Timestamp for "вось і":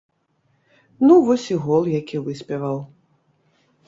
1.27-1.57